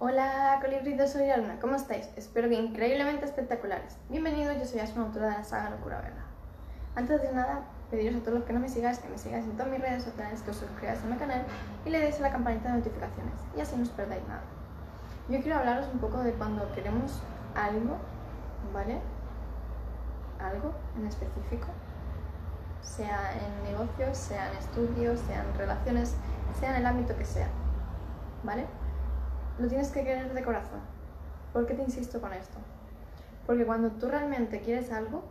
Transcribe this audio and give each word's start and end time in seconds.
Hola 0.00 0.60
colibritos, 0.60 1.10
soy 1.10 1.28
Aluna, 1.28 1.58
¿cómo 1.60 1.74
estáis? 1.74 2.08
Espero 2.14 2.48
que 2.48 2.54
increíblemente 2.54 3.24
espectaculares. 3.24 3.96
Bienvenidos, 4.08 4.56
yo 4.56 4.64
soy 4.64 4.78
Asma, 4.78 5.02
autora 5.02 5.30
de 5.30 5.38
la 5.38 5.42
saga 5.42 5.70
Locura 5.70 6.00
Verdad. 6.00 6.22
Antes 6.94 7.20
de 7.20 7.32
nada, 7.32 7.64
pediros 7.90 8.14
a 8.14 8.20
todos 8.20 8.34
los 8.34 8.44
que 8.44 8.52
no 8.52 8.60
me 8.60 8.68
sigáis 8.68 9.00
que 9.00 9.08
me 9.08 9.18
sigáis 9.18 9.44
en 9.44 9.56
todas 9.56 9.72
mis 9.72 9.80
redes 9.80 10.04
sociales, 10.04 10.40
que 10.42 10.52
os 10.52 10.56
suscribáis 10.56 11.02
a 11.02 11.06
mi 11.06 11.16
canal 11.16 11.42
y 11.84 11.90
le 11.90 11.98
deis 11.98 12.20
a 12.20 12.22
la 12.22 12.30
campanita 12.30 12.68
de 12.68 12.78
notificaciones 12.78 13.34
y 13.56 13.60
así 13.60 13.74
no 13.74 13.82
os 13.82 13.88
perdáis 13.88 14.22
nada. 14.28 14.42
Yo 15.28 15.42
quiero 15.42 15.58
hablaros 15.58 15.88
un 15.92 15.98
poco 15.98 16.18
de 16.18 16.32
cuando 16.34 16.70
queremos 16.76 17.20
algo, 17.56 17.96
¿vale? 18.72 19.00
Algo 20.38 20.74
en 20.96 21.08
específico, 21.08 21.66
sea 22.82 23.32
en 23.32 23.64
negocios, 23.64 24.16
sea 24.16 24.48
en 24.48 24.58
estudios, 24.58 25.18
sea 25.18 25.42
en 25.42 25.58
relaciones, 25.58 26.14
sea 26.60 26.70
en 26.70 26.76
el 26.76 26.86
ámbito 26.86 27.16
que 27.18 27.24
sea, 27.24 27.48
¿vale? 28.44 28.64
Lo 29.58 29.66
tienes 29.66 29.90
que 29.90 30.04
querer 30.04 30.32
de 30.32 30.42
corazón. 30.44 30.80
¿Por 31.52 31.66
qué 31.66 31.74
te 31.74 31.82
insisto 31.82 32.20
con 32.20 32.32
esto? 32.32 32.58
Porque 33.46 33.66
cuando 33.66 33.90
tú 33.90 34.06
realmente 34.06 34.60
quieres 34.60 34.92
algo, 34.92 35.24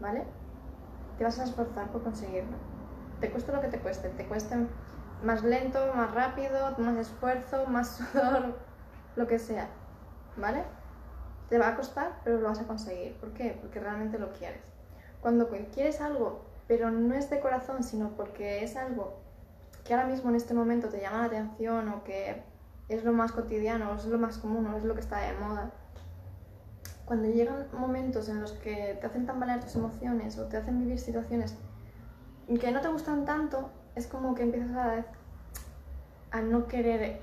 ¿vale? 0.00 0.24
Te 1.16 1.24
vas 1.24 1.38
a 1.38 1.44
esforzar 1.44 1.88
por 1.90 2.02
conseguirlo. 2.02 2.56
Te 3.20 3.30
cueste 3.30 3.52
lo 3.52 3.60
que 3.62 3.68
te 3.68 3.78
cueste, 3.78 4.10
te 4.10 4.26
cueste 4.26 4.56
más 5.22 5.42
lento, 5.42 5.94
más 5.94 6.12
rápido, 6.12 6.74
más 6.76 6.96
esfuerzo, 6.98 7.66
más 7.66 7.96
sudor, 7.96 8.58
lo 9.16 9.26
que 9.26 9.38
sea, 9.38 9.68
¿vale? 10.36 10.64
Te 11.48 11.58
va 11.58 11.68
a 11.68 11.76
costar, 11.76 12.20
pero 12.22 12.38
lo 12.38 12.48
vas 12.48 12.60
a 12.60 12.66
conseguir. 12.66 13.14
¿Por 13.14 13.32
qué? 13.32 13.56
Porque 13.60 13.80
realmente 13.80 14.18
lo 14.18 14.32
quieres. 14.32 14.60
Cuando 15.22 15.48
quieres 15.72 16.02
algo, 16.02 16.44
pero 16.68 16.90
no 16.90 17.14
es 17.14 17.30
de 17.30 17.40
corazón, 17.40 17.82
sino 17.82 18.10
porque 18.10 18.62
es 18.62 18.76
algo 18.76 19.20
que 19.84 19.94
ahora 19.94 20.06
mismo 20.06 20.30
en 20.30 20.36
este 20.36 20.52
momento 20.52 20.88
te 20.88 21.00
llama 21.00 21.18
la 21.18 21.24
atención 21.24 21.88
o 21.88 22.04
que 22.04 22.42
es 22.88 23.04
lo 23.04 23.12
más 23.12 23.32
cotidiano, 23.32 23.94
es 23.94 24.04
lo 24.06 24.18
más 24.18 24.38
común, 24.38 24.72
es 24.74 24.84
lo 24.84 24.94
que 24.94 25.00
está 25.00 25.18
de 25.20 25.32
moda. 25.34 25.70
Cuando 27.04 27.28
llegan 27.28 27.66
momentos 27.72 28.28
en 28.28 28.40
los 28.40 28.52
que 28.52 28.96
te 29.00 29.06
hacen 29.06 29.26
tambalear 29.26 29.60
tus 29.60 29.76
emociones 29.76 30.38
o 30.38 30.46
te 30.46 30.56
hacen 30.56 30.78
vivir 30.78 30.98
situaciones 30.98 31.56
que 32.60 32.70
no 32.70 32.80
te 32.80 32.88
gustan 32.88 33.24
tanto, 33.24 33.70
es 33.94 34.06
como 34.06 34.34
que 34.34 34.42
empiezas 34.42 34.76
a, 34.76 35.04
a 36.30 36.40
no 36.42 36.66
querer 36.66 37.20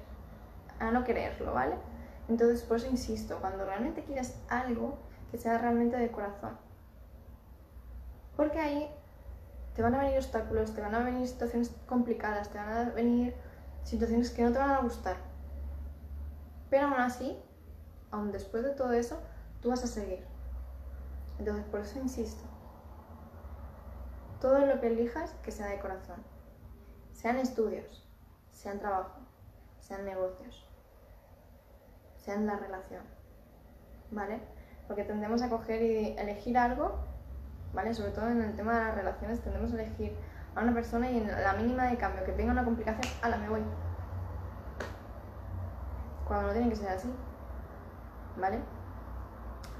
a 0.79 0.91
no 0.91 1.03
quererlo, 1.03 1.53
¿vale? 1.53 1.75
Entonces, 2.27 2.61
por 2.63 2.77
eso 2.77 2.87
insisto, 2.87 3.37
cuando 3.39 3.65
realmente 3.65 4.03
quieres 4.03 4.35
algo, 4.49 4.97
que 5.31 5.37
sea 5.37 5.57
realmente 5.57 5.97
de 5.97 6.11
corazón. 6.11 6.57
Porque 8.35 8.59
ahí 8.59 8.89
te 9.75 9.81
van 9.81 9.95
a 9.95 9.99
venir 9.99 10.17
obstáculos, 10.17 10.73
te 10.73 10.81
van 10.81 10.95
a 10.95 10.99
venir 10.99 11.27
situaciones 11.27 11.71
complicadas, 11.85 12.49
te 12.49 12.57
van 12.57 12.69
a 12.69 12.89
venir 12.91 13.33
situaciones 13.83 14.29
que 14.31 14.43
no 14.43 14.51
te 14.51 14.59
van 14.59 14.71
a 14.71 14.79
gustar. 14.79 15.32
Pero 16.73 16.87
aún 16.87 17.01
así, 17.01 17.37
aún 18.09 18.31
después 18.31 18.63
de 18.63 18.71
todo 18.71 18.93
eso, 18.93 19.21
tú 19.61 19.69
vas 19.69 19.83
a 19.83 19.87
seguir. 19.87 20.25
Entonces, 21.37 21.63
por 21.65 21.81
eso 21.81 21.99
insisto. 21.99 22.41
Todo 24.41 24.57
lo 24.65 24.81
que 24.81 24.87
elijas, 24.87 25.35
que 25.43 25.51
sea 25.51 25.67
de 25.67 25.77
corazón. 25.77 26.23
Sean 27.11 27.37
estudios, 27.37 28.09
sean 28.51 28.79
trabajo, 28.79 29.19
sean 29.81 30.03
negocios, 30.03 30.67
sean 32.17 32.47
la 32.47 32.55
relación. 32.55 33.03
¿Vale? 34.09 34.39
Porque 34.87 35.03
tendemos 35.03 35.43
a 35.43 35.49
coger 35.49 35.79
y 35.83 36.17
elegir 36.17 36.57
algo, 36.57 36.95
¿vale? 37.71 37.93
Sobre 37.93 38.13
todo 38.13 38.29
en 38.29 38.41
el 38.41 38.55
tema 38.55 38.79
de 38.79 38.85
las 38.85 38.95
relaciones, 38.95 39.41
tendemos 39.41 39.71
a 39.73 39.75
elegir 39.75 40.17
a 40.55 40.63
una 40.63 40.73
persona 40.73 41.11
y 41.11 41.19
en 41.19 41.27
la 41.27 41.53
mínima 41.53 41.85
de 41.85 41.97
cambio 41.97 42.25
que 42.25 42.31
tenga 42.31 42.51
una 42.51 42.65
complicación, 42.65 43.13
la 43.21 43.37
me 43.37 43.49
voy 43.49 43.61
cuando 46.27 46.47
no 46.47 46.53
tiene 46.53 46.69
que 46.69 46.75
ser 46.75 46.89
así. 46.89 47.13
¿Vale? 48.39 48.59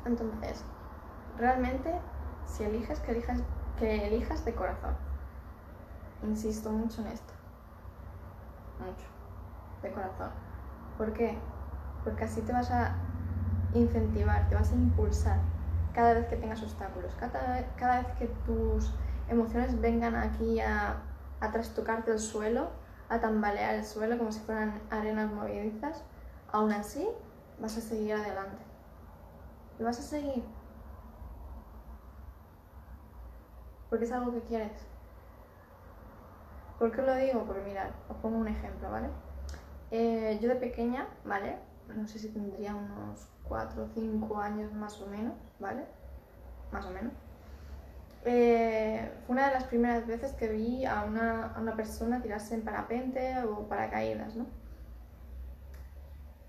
Entonces, 0.05 0.63
realmente, 1.37 1.93
si 2.45 2.63
eliges, 2.63 2.99
que 2.99 3.11
elijas, 3.11 3.41
que 3.79 4.07
elijas 4.07 4.45
de 4.45 4.53
corazón. 4.53 4.95
Insisto 6.23 6.71
mucho 6.71 7.01
en 7.01 7.07
esto. 7.07 7.33
Mucho. 8.79 9.07
De 9.81 9.91
corazón. 9.91 10.29
¿Por 10.97 11.13
qué? 11.13 11.37
Porque 12.03 12.25
así 12.25 12.41
te 12.41 12.53
vas 12.53 12.69
a 12.71 12.95
incentivar, 13.73 14.47
te 14.49 14.55
vas 14.55 14.71
a 14.71 14.75
impulsar 14.75 15.39
cada 15.93 16.13
vez 16.13 16.27
que 16.27 16.35
tengas 16.35 16.61
obstáculos, 16.61 17.15
cada, 17.15 17.97
vez 18.01 18.07
que 18.17 18.27
tus 18.45 18.93
emociones 19.29 19.79
vengan 19.79 20.15
aquí 20.15 20.59
a, 20.59 20.97
a 21.39 21.51
trastocarte 21.51 22.11
el 22.11 22.19
suelo, 22.19 22.69
a 23.09 23.19
tambalear 23.19 23.75
el 23.75 23.85
suelo 23.85 24.17
como 24.17 24.31
si 24.31 24.39
fueran 24.39 24.81
arenas 24.89 25.31
movedizas, 25.31 26.03
aún 26.53 26.71
así 26.71 27.05
vas 27.59 27.77
a 27.77 27.81
seguir 27.81 28.13
adelante. 28.13 28.63
Y 29.79 29.83
vas 29.83 29.99
a 29.99 30.03
seguir. 30.03 30.43
Porque 33.89 34.05
es 34.05 34.11
algo 34.11 34.31
que 34.31 34.41
quieres. 34.41 34.71
¿Por 36.79 36.91
qué 36.91 37.01
lo 37.01 37.15
digo? 37.15 37.43
Porque 37.45 37.61
mirad, 37.61 37.89
os 38.07 38.17
pongo 38.17 38.37
un 38.37 38.47
ejemplo, 38.47 38.89
¿vale? 38.89 39.09
Eh, 39.91 40.39
yo 40.41 40.49
de 40.49 40.55
pequeña, 40.55 41.07
¿vale? 41.25 41.57
No 41.95 42.07
sé 42.07 42.19
si 42.19 42.29
tendría 42.29 42.75
unos 42.75 43.27
4 43.43 43.83
o 43.83 43.87
5 43.87 44.37
años 44.39 44.71
más 44.73 45.01
o 45.01 45.07
menos, 45.07 45.35
¿vale? 45.59 45.85
Más 46.71 46.85
o 46.85 46.91
menos. 46.91 47.13
Eh, 48.25 49.11
fue 49.25 49.33
una 49.33 49.47
de 49.47 49.53
las 49.53 49.65
primeras 49.65 50.07
veces 50.07 50.33
que 50.33 50.47
vi 50.47 50.85
a 50.85 51.03
una, 51.03 51.53
a 51.53 51.59
una 51.59 51.75
persona 51.75 52.21
tirarse 52.21 52.55
en 52.55 52.63
parapente 52.63 53.43
o 53.43 53.67
paracaídas, 53.67 54.35
¿no? 54.35 54.45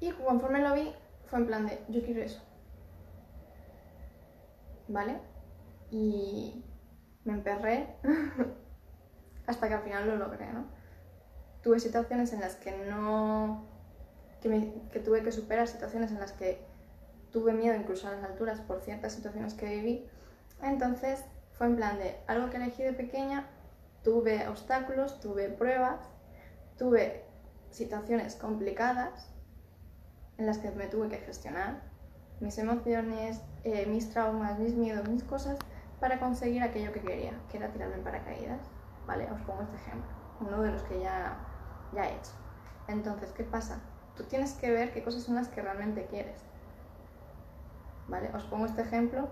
Y 0.00 0.10
conforme 0.12 0.60
lo 0.60 0.74
vi, 0.74 0.92
fue 1.26 1.38
en 1.38 1.46
plan 1.46 1.66
de, 1.66 1.78
yo 1.88 2.02
quiero 2.02 2.22
eso. 2.22 2.42
¿Vale? 4.88 5.18
Y 5.90 6.64
me 7.24 7.32
emperré 7.34 7.88
hasta 9.46 9.68
que 9.68 9.74
al 9.74 9.82
final 9.82 10.06
lo 10.06 10.16
logré, 10.16 10.52
¿no? 10.52 10.66
Tuve 11.62 11.80
situaciones 11.80 12.32
en 12.32 12.40
las 12.40 12.56
que 12.56 12.76
no... 12.88 13.64
Que, 14.42 14.72
que 14.92 15.00
tuve 15.00 15.22
que 15.22 15.32
superar 15.32 15.66
situaciones 15.66 16.10
en 16.10 16.20
las 16.20 16.32
que 16.32 16.60
tuve 17.32 17.54
miedo 17.54 17.74
incluso 17.74 18.06
a 18.06 18.12
las 18.12 18.24
alturas 18.24 18.60
por 18.60 18.82
ciertas 18.82 19.14
situaciones 19.14 19.54
que 19.54 19.66
viví. 19.66 20.06
Entonces 20.62 21.24
fue 21.52 21.66
en 21.66 21.76
plan 21.76 21.98
de 21.98 22.16
algo 22.26 22.50
que 22.50 22.58
elegí 22.58 22.82
de 22.82 22.92
pequeña, 22.92 23.46
tuve 24.02 24.46
obstáculos, 24.48 25.18
tuve 25.20 25.48
pruebas, 25.48 26.00
tuve 26.76 27.24
situaciones 27.70 28.36
complicadas 28.36 29.33
en 30.38 30.46
las 30.46 30.58
que 30.58 30.70
me 30.70 30.86
tuve 30.86 31.08
que 31.08 31.18
gestionar 31.18 31.82
mis 32.40 32.58
emociones, 32.58 33.40
eh, 33.62 33.86
mis 33.86 34.10
traumas, 34.10 34.58
mis 34.58 34.74
miedos, 34.74 35.08
mis 35.08 35.22
cosas 35.22 35.58
para 36.00 36.18
conseguir 36.18 36.62
aquello 36.62 36.92
que 36.92 37.00
quería, 37.00 37.32
que 37.50 37.56
era 37.56 37.70
tirarme 37.70 37.96
en 37.96 38.04
paracaídas. 38.04 38.60
¿Vale? 39.06 39.30
Os 39.30 39.40
pongo 39.42 39.62
este 39.62 39.76
ejemplo, 39.76 40.10
uno 40.40 40.62
de 40.62 40.72
los 40.72 40.82
que 40.84 41.00
ya, 41.00 41.36
ya 41.92 42.08
he 42.08 42.16
hecho. 42.16 42.32
Entonces, 42.88 43.32
¿qué 43.32 43.44
pasa? 43.44 43.80
Tú 44.16 44.24
tienes 44.24 44.54
que 44.54 44.70
ver 44.70 44.92
qué 44.92 45.02
cosas 45.02 45.22
son 45.22 45.34
las 45.34 45.48
que 45.48 45.60
realmente 45.60 46.06
quieres. 46.06 46.40
¿Vale? 48.08 48.30
Os 48.34 48.44
pongo 48.44 48.66
este 48.66 48.82
ejemplo 48.82 49.28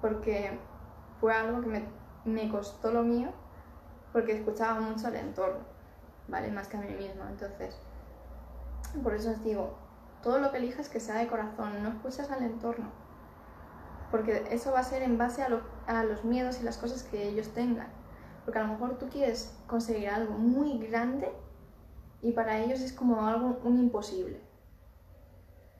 porque 0.00 0.58
fue 1.20 1.34
algo 1.34 1.60
que 1.60 1.66
me, 1.66 1.84
me 2.24 2.48
costó 2.50 2.90
lo 2.92 3.02
mío 3.02 3.30
porque 4.12 4.32
escuchaba 4.32 4.80
mucho 4.80 5.06
al 5.06 5.16
entorno, 5.16 5.60
¿vale? 6.28 6.50
Más 6.50 6.68
que 6.68 6.76
a 6.76 6.80
mí 6.80 6.92
misma. 6.94 7.28
Entonces, 7.30 7.78
por 9.02 9.14
eso 9.14 9.30
os 9.30 9.44
digo, 9.44 9.78
todo 10.22 10.38
lo 10.38 10.50
que 10.50 10.58
elijas 10.58 10.88
que 10.88 11.00
sea 11.00 11.16
de 11.16 11.26
corazón, 11.26 11.82
no 11.82 11.88
escuches 11.90 12.30
al 12.30 12.42
entorno, 12.42 12.90
porque 14.10 14.44
eso 14.50 14.72
va 14.72 14.80
a 14.80 14.84
ser 14.84 15.02
en 15.02 15.16
base 15.16 15.42
a, 15.42 16.02
los 16.04 16.24
miedos 16.24 16.60
y 16.60 16.64
las 16.64 16.78
cosas 16.78 17.04
que 17.04 17.28
ellos 17.28 17.48
tengan. 17.54 17.88
Porque 18.44 18.58
a 18.58 18.62
lo 18.62 18.72
mejor 18.72 18.98
tú 18.98 19.08
quieres 19.08 19.56
conseguir 19.66 20.08
algo 20.08 20.34
muy 20.34 20.78
grande 20.78 21.30
y 22.20 22.32
para 22.32 22.58
ellos 22.58 22.80
es 22.80 22.92
como 22.92 23.24
algo 23.26 23.60
un 23.62 23.78
imposible. 23.78 24.40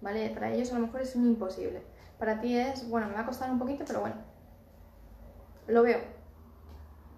¿Vale? 0.00 0.30
Para 0.30 0.52
ellos 0.52 0.70
a 0.70 0.78
lo 0.78 0.86
mejor 0.86 1.00
es 1.00 1.16
un 1.16 1.26
imposible. 1.26 1.82
Para 2.18 2.40
ti 2.40 2.56
es, 2.56 2.88
bueno, 2.88 3.08
me 3.08 3.14
va 3.14 3.20
a 3.20 3.26
costar 3.26 3.50
un 3.50 3.58
poquito, 3.58 3.84
pero 3.86 4.00
bueno. 4.00 4.16
Lo 5.66 5.82
veo. 5.82 6.00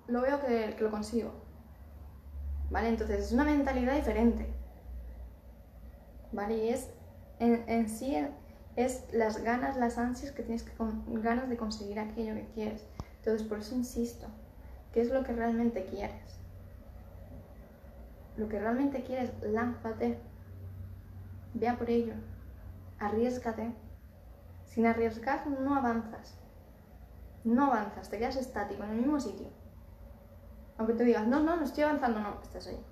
Lo 0.07 0.23
veo 0.23 0.41
que, 0.41 0.75
que 0.77 0.83
lo 0.83 0.91
consigo. 0.91 1.31
¿Vale? 2.71 2.89
Entonces 2.89 3.27
es 3.27 3.33
una 3.33 3.45
mentalidad 3.45 3.95
diferente. 3.95 4.53
¿Vale? 6.33 6.57
Y 6.57 6.69
es 6.71 6.89
en, 7.43 7.89
sí 7.89 8.17
es 8.77 9.05
las 9.13 9.43
ganas, 9.43 9.77
las 9.77 9.99
ansias 9.99 10.33
que 10.33 10.43
tienes 10.43 10.65
ganas 11.07 11.49
de 11.49 11.57
conseguir 11.57 11.99
aquello 11.99 12.35
que 12.35 12.47
quieres. 12.55 12.87
Entonces, 13.19 13.47
por 13.47 13.59
eso 13.59 13.75
insisto, 13.75 14.29
¿qué 14.93 15.01
es 15.01 15.11
lo 15.11 15.25
que 15.25 15.33
realmente 15.33 15.85
quieres? 15.85 16.39
Lo 18.37 18.49
que 18.49 18.61
realmente 18.61 19.03
quieres, 19.03 19.33
lánzate, 19.43 20.19
vea 21.55 21.77
por 21.77 21.91
ello, 21.91 22.15
arriesgate. 22.99 23.75
Sin 24.65 24.87
arriesgar 24.87 25.47
no 25.49 25.75
avanzas, 25.75 26.39
no 27.45 27.67
avanzas, 27.67 28.09
te 28.09 28.19
quedas 28.19 28.37
estático 28.37 28.85
en 28.85 28.91
el 28.91 28.97
mismo 28.99 29.21
sitio. 29.21 29.49
Aunque 30.79 30.95
te 30.95 31.05
digas, 31.05 31.27
no, 31.27 31.41
no, 31.41 31.57
no 31.57 31.65
estoy 31.65 31.85
avanzando, 31.85 32.21
no, 32.21 32.41
estás 32.41 32.69
ahí. 32.69 32.83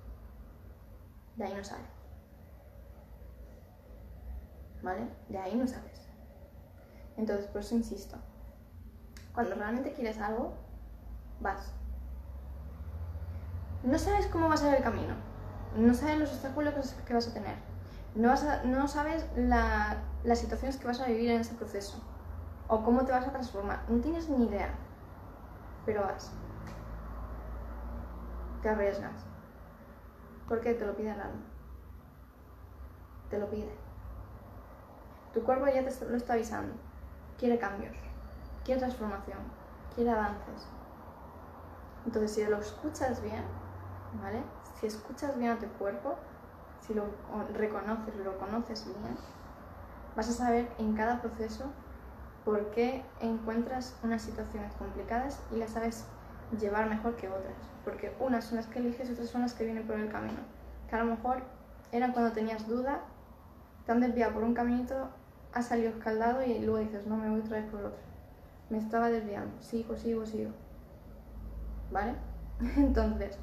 De 1.37 1.45
ahí 1.45 1.53
no 1.55 1.63
sale. 1.63 2.00
¿Vale? 4.83 5.07
De 5.29 5.37
ahí 5.37 5.55
no 5.55 5.67
sabes. 5.67 6.01
Entonces, 7.17 7.45
por 7.47 7.61
eso 7.61 7.75
insisto. 7.75 8.17
Cuando 9.33 9.55
realmente 9.55 9.93
quieres 9.93 10.19
algo, 10.19 10.53
vas. 11.39 11.71
No 13.83 13.97
sabes 13.97 14.27
cómo 14.27 14.47
va 14.47 14.55
a 14.55 14.57
ser 14.57 14.75
el 14.75 14.83
camino. 14.83 15.15
No 15.75 15.93
sabes 15.93 16.19
los 16.19 16.31
obstáculos 16.33 16.73
que 17.05 17.13
vas 17.13 17.27
a 17.27 17.33
tener. 17.33 17.55
No, 18.15 18.27
vas 18.29 18.45
no 18.65 18.87
sabes 18.87 19.25
la- 19.35 19.97
las 20.23 20.39
situaciones 20.39 20.77
que 20.77 20.87
vas 20.87 20.99
a 20.99 21.07
vivir 21.07 21.31
en 21.31 21.41
ese 21.41 21.55
proceso. 21.55 22.01
O 22.67 22.83
cómo 22.83 23.05
te 23.05 23.11
vas 23.11 23.27
a 23.27 23.31
transformar. 23.31 23.83
No 23.89 23.99
tienes 24.01 24.29
ni 24.29 24.45
idea. 24.45 24.69
Pero 25.85 26.01
vas. 26.03 26.31
Te 28.61 28.69
arriesgas. 28.69 29.25
Porque 30.47 30.73
te 30.73 30.85
lo 30.85 30.95
pide 30.95 31.11
el 31.11 31.19
alma. 31.21 31.41
Te 33.29 33.39
lo 33.39 33.49
pide. 33.49 33.71
Tu 35.33 35.41
cuerpo 35.43 35.65
ya 35.67 35.85
te 35.85 36.05
lo 36.05 36.17
está 36.17 36.33
avisando. 36.33 36.73
Quiere 37.37 37.57
cambios. 37.57 37.95
Quiere 38.65 38.79
transformación. 38.79 39.39
Quiere 39.95 40.11
avances. 40.11 40.67
Entonces, 42.05 42.31
si 42.31 42.43
lo 42.45 42.57
escuchas 42.57 43.21
bien, 43.21 43.43
¿vale? 44.21 44.41
Si 44.79 44.87
escuchas 44.87 45.37
bien 45.37 45.51
a 45.51 45.59
tu 45.59 45.67
cuerpo, 45.77 46.15
si 46.81 46.93
lo 46.93 47.05
reconoces, 47.53 48.15
lo 48.15 48.37
conoces 48.37 48.85
bien, 48.85 49.15
vas 50.15 50.29
a 50.29 50.33
saber 50.33 50.69
en 50.79 50.95
cada 50.95 51.21
proceso 51.21 51.65
por 52.43 52.71
qué 52.71 53.05
encuentras 53.19 53.97
unas 54.03 54.23
situaciones 54.23 54.73
complicadas 54.73 55.39
y 55.51 55.57
las 55.57 55.71
sabes 55.71 56.05
llevar 56.59 56.89
mejor 56.89 57.15
que 57.15 57.29
otras. 57.29 57.53
Porque 57.85 58.15
unas 58.19 58.45
son 58.45 58.57
las 58.57 58.67
que 58.67 58.79
eliges 58.79 59.09
otras 59.09 59.29
son 59.29 59.41
las 59.41 59.53
que 59.53 59.65
vienen 59.65 59.85
por 59.85 59.97
el 59.97 60.11
camino. 60.11 60.39
Que 60.89 60.95
a 60.95 61.03
lo 61.03 61.05
mejor 61.05 61.43
eran 61.91 62.11
cuando 62.11 62.31
tenías 62.31 62.67
duda, 62.67 63.01
te 63.85 63.91
han 63.91 64.01
desviado 64.01 64.33
por 64.33 64.43
un 64.43 64.53
caminito, 64.53 65.09
has 65.53 65.67
salido 65.67 65.89
escaldado 65.89 66.43
y 66.43 66.59
luego 66.59 66.77
dices, 66.77 67.07
no, 67.07 67.17
me 67.17 67.29
voy 67.29 67.41
otra 67.41 67.57
vez 67.57 67.69
por 67.69 67.81
otro. 67.81 67.99
Me 68.69 68.77
estaba 68.77 69.09
desviando, 69.09 69.61
sigo, 69.61 69.97
sigo, 69.97 70.25
sigo. 70.25 70.51
¿Vale? 71.91 72.15
Entonces, 72.77 73.37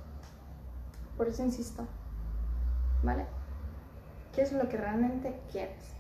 por 1.16 1.28
eso 1.28 1.44
insisto. 1.44 1.86
¿Vale? 3.02 3.26
¿Qué 4.32 4.42
es 4.42 4.52
lo 4.52 4.68
que 4.68 4.76
realmente 4.76 5.38
quieres? 5.50 5.94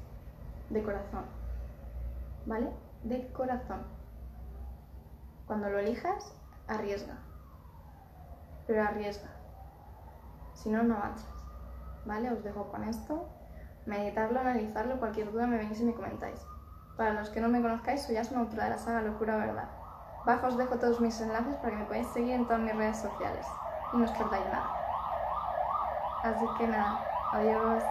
De 0.70 0.82
corazón. 0.82 1.24
¿Vale? 2.46 2.70
De 3.04 3.30
corazón. 3.32 3.82
Cuando 5.46 5.68
lo 5.68 5.78
elijas, 5.78 6.32
arriesga. 6.66 7.18
Pero 8.66 8.82
arriesga. 8.82 9.28
Si 10.54 10.70
no, 10.70 10.82
no 10.82 10.96
avanzas. 10.96 11.26
¿Vale? 12.06 12.30
Os 12.32 12.42
dejo 12.42 12.68
con 12.70 12.84
esto. 12.84 13.28
Meditarlo, 13.88 14.38
analizarlo, 14.38 14.98
cualquier 14.98 15.32
duda 15.32 15.46
me 15.46 15.56
venís 15.56 15.80
y 15.80 15.84
me 15.86 15.94
comentáis. 15.94 16.46
Para 16.98 17.14
los 17.14 17.30
que 17.30 17.40
no 17.40 17.48
me 17.48 17.62
conozcáis, 17.62 18.02
soy 18.02 18.18
Asma, 18.18 18.40
autora 18.40 18.64
de 18.64 18.70
la 18.70 18.76
saga 18.76 19.00
Locura 19.00 19.38
Verdad. 19.38 19.70
Abajo 20.24 20.48
os 20.48 20.58
dejo 20.58 20.78
todos 20.78 21.00
mis 21.00 21.18
enlaces 21.22 21.56
para 21.56 21.70
que 21.70 21.76
me 21.76 21.84
podáis 21.86 22.06
seguir 22.08 22.34
en 22.34 22.44
todas 22.44 22.60
mis 22.60 22.76
redes 22.76 22.98
sociales 22.98 23.46
y 23.94 23.96
no 23.96 24.04
os 24.04 24.10
perdáis 24.10 24.44
nada. 24.44 24.70
Así 26.22 26.44
que 26.58 26.66
nada, 26.66 27.00
adiós. 27.32 27.82